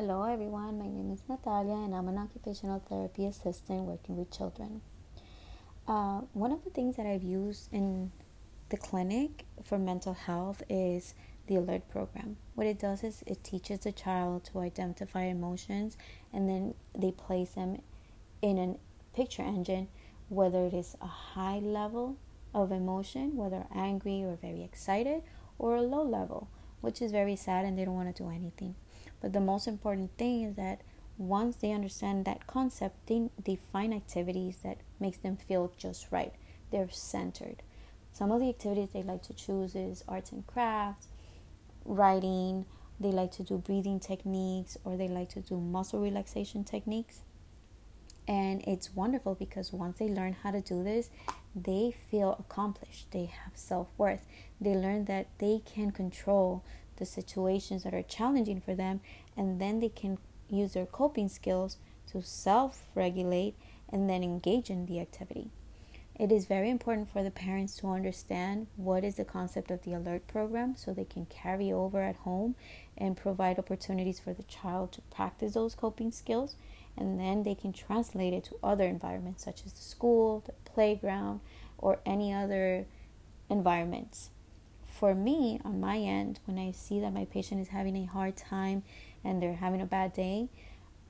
[0.00, 0.78] Hello, everyone.
[0.78, 4.80] My name is Natalia, and I'm an occupational therapy assistant working with children.
[5.88, 8.12] Uh, one of the things that I've used in
[8.68, 11.14] the clinic for mental health is
[11.48, 12.36] the alert program.
[12.54, 15.96] What it does is it teaches the child to identify emotions
[16.32, 17.82] and then they place them
[18.40, 18.76] in a
[19.16, 19.88] picture engine,
[20.28, 22.18] whether it is a high level
[22.54, 25.24] of emotion, whether angry or very excited,
[25.58, 26.48] or a low level,
[26.80, 28.74] which is very sad and they don't want to do anything.
[29.20, 30.82] But the most important thing is that
[31.16, 36.32] once they understand that concept, they, they find activities that makes them feel just right.
[36.70, 37.62] They're centered.
[38.12, 41.08] Some of the activities they like to choose is arts and crafts,
[41.84, 42.66] writing,
[43.00, 47.22] they like to do breathing techniques or they like to do muscle relaxation techniques.
[48.26, 51.10] And it's wonderful because once they learn how to do this,
[51.64, 53.10] they feel accomplished.
[53.10, 54.26] They have self worth.
[54.60, 56.64] They learn that they can control
[56.96, 59.00] the situations that are challenging for them,
[59.36, 61.78] and then they can use their coping skills
[62.10, 63.54] to self regulate
[63.88, 65.50] and then engage in the activity.
[66.18, 69.92] It is very important for the parents to understand what is the concept of the
[69.92, 72.56] alert program so they can carry over at home
[72.96, 76.56] and provide opportunities for the child to practice those coping skills.
[76.96, 81.38] And then they can translate it to other environments such as the school, the playground,
[81.78, 82.86] or any other
[83.48, 84.30] environments.
[84.82, 88.36] For me, on my end, when I see that my patient is having a hard
[88.36, 88.82] time
[89.22, 90.48] and they're having a bad day,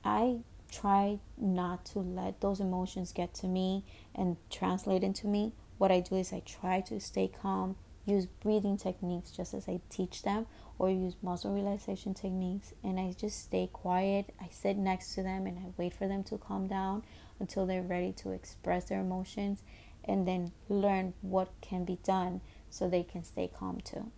[0.03, 0.41] I
[0.71, 3.83] try not to let those emotions get to me
[4.15, 5.53] and translate into me.
[5.77, 9.81] What I do is I try to stay calm, use breathing techniques just as I
[9.89, 10.45] teach them,
[10.77, 14.33] or use muscle relaxation techniques, and I just stay quiet.
[14.39, 17.03] I sit next to them and I wait for them to calm down
[17.39, 19.63] until they're ready to express their emotions
[20.05, 24.11] and then learn what can be done so they can stay calm too.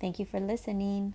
[0.00, 1.14] Thank you for listening.